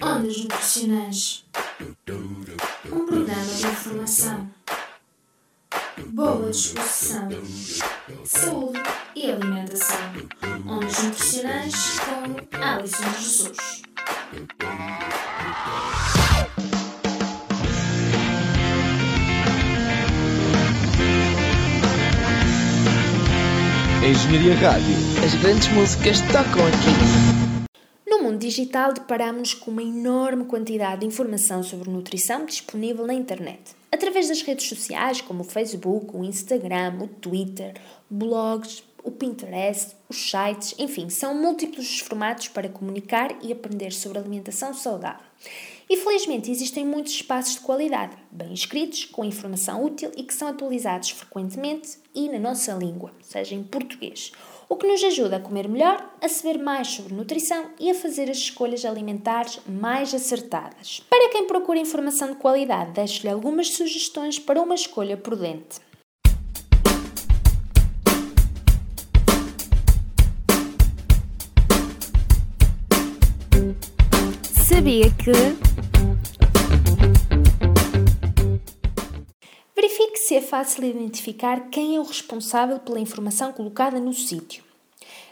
[0.00, 1.44] Ondas Nutricionais
[2.86, 4.48] Um programa de informação,
[6.06, 7.28] boa disposição,
[8.24, 8.80] saúde
[9.16, 9.98] e alimentação.
[10.68, 13.82] Ondas Nutricionais com Alison Jesus.
[24.06, 24.94] Engenharia Rádio.
[25.24, 27.47] As grandes músicas tocam aqui.
[28.08, 33.76] No mundo digital, deparamos-nos com uma enorme quantidade de informação sobre nutrição disponível na internet.
[33.92, 37.74] Através das redes sociais, como o Facebook, o Instagram, o Twitter,
[38.08, 44.18] blogs, o Pinterest, os sites, enfim, são múltiplos os formatos para comunicar e aprender sobre
[44.18, 45.26] alimentação saudável.
[45.90, 50.48] E felizmente existem muitos espaços de qualidade, bem escritos, com informação útil e que são
[50.48, 54.32] atualizados frequentemente e na nossa língua, seja em português,
[54.68, 58.30] o que nos ajuda a comer melhor, a saber mais sobre nutrição e a fazer
[58.30, 61.02] as escolhas alimentares mais acertadas.
[61.08, 65.80] Para quem procura informação de qualidade, deixo-lhe algumas sugestões para uma escolha prudente.
[74.68, 75.87] Sabia que.
[80.28, 84.62] Se é fácil identificar quem é o responsável pela informação colocada no sítio.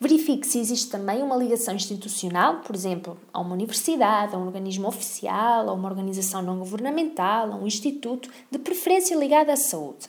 [0.00, 4.88] Verifique se existe também uma ligação institucional, por exemplo, a uma universidade, a um organismo
[4.88, 10.08] oficial, a uma organização não governamental, a um instituto, de preferência ligado à saúde.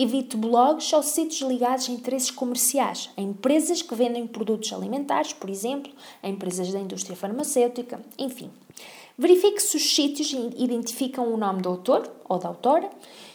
[0.00, 5.50] Evite blogs ou sítios ligados a interesses comerciais, a empresas que vendem produtos alimentares, por
[5.50, 5.90] exemplo,
[6.22, 8.48] a empresas da indústria farmacêutica, enfim.
[9.18, 12.88] Verifique se os sítios identificam o nome do autor ou da autora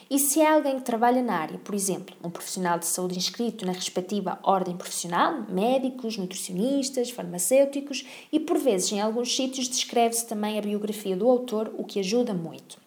[0.09, 3.65] e se é alguém que trabalha na área, por exemplo, um profissional de saúde inscrito
[3.65, 10.57] na respectiva ordem profissional, médicos, nutricionistas, farmacêuticos e, por vezes, em alguns sítios descreve-se também
[10.57, 12.82] a biografia do autor, o que ajuda muito.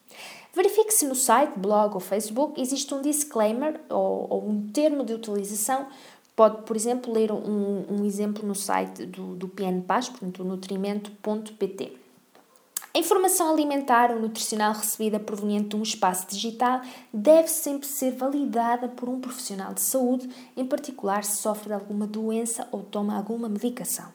[0.57, 5.13] Verifique se no site, blog ou Facebook existe um disclaimer ou, ou um termo de
[5.13, 5.87] utilização.
[6.35, 11.93] Pode, por exemplo, ler um, um exemplo no site do, do PNPAS, portanto, nutrimento.pt.
[12.95, 16.81] A informação alimentar ou nutricional recebida proveniente de um espaço digital
[17.13, 22.07] deve sempre ser validada por um profissional de saúde, em particular se sofre de alguma
[22.07, 24.07] doença ou toma alguma medicação.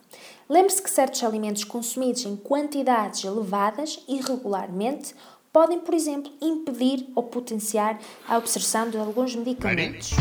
[0.50, 5.13] Lembre-se que certos alimentos consumidos em quantidades elevadas irregularmente
[5.51, 10.12] podem, por exemplo, impedir ou potenciar a absorção de alguns medicamentos.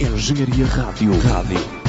[0.00, 1.12] Engenharia Rádio.
[1.20, 1.86] Rádio.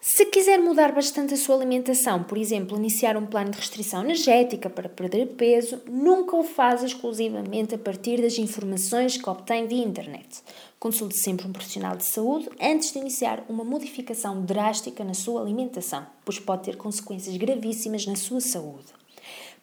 [0.00, 4.68] Se quiser mudar bastante a sua alimentação, por exemplo, iniciar um plano de restrição energética
[4.68, 10.42] para perder peso, nunca o faz exclusivamente a partir das informações que obtém via internet.
[10.78, 16.06] Consulte sempre um profissional de saúde antes de iniciar uma modificação drástica na sua alimentação,
[16.24, 19.03] pois pode ter consequências gravíssimas na sua saúde.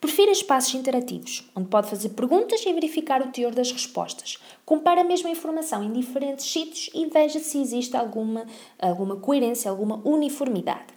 [0.01, 4.39] Prefira espaços interativos, onde pode fazer perguntas e verificar o teor das respostas.
[4.65, 8.47] Compare a mesma informação em diferentes sítios e veja se existe alguma,
[8.79, 10.87] alguma coerência, alguma uniformidade.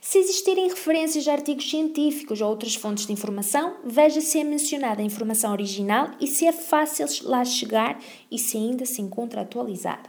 [0.00, 5.02] Se existirem referências de artigos científicos ou outras fontes de informação, veja se é mencionada
[5.02, 8.00] a informação original e se é fácil lá chegar
[8.30, 10.08] e se ainda se encontra atualizada.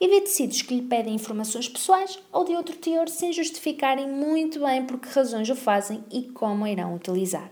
[0.00, 4.84] Evite sítios que lhe pedem informações pessoais ou de outro teor sem justificarem muito bem
[4.84, 7.48] por que razões o fazem e como a irão utilizar.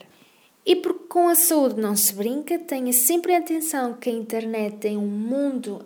[0.66, 4.96] E porque com a saúde não se brinca, tenha sempre atenção que a internet tem
[4.96, 5.84] um mundo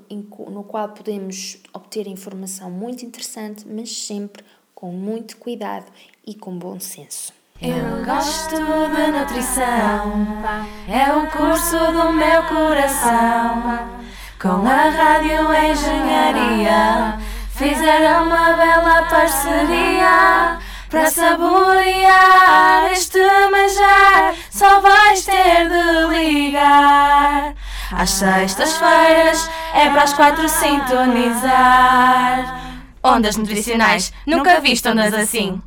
[0.50, 4.44] no qual podemos obter informação muito interessante, mas sempre
[4.74, 5.86] com muito cuidado
[6.24, 7.32] e com bom senso.
[7.60, 10.12] Eu gosto de nutrição,
[10.88, 13.98] é o curso do meu coração.
[14.40, 17.18] Com a Rádio Engenharia,
[17.50, 23.17] fizeram uma bela parceria para saborear este
[26.78, 27.54] ligar.
[27.92, 31.48] Às sextas-feiras é para as quatro sintonizar.
[33.02, 35.60] Ondas nutricionais, nunca viste ondas assim.